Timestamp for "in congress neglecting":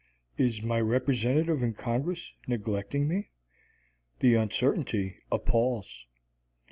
1.61-3.07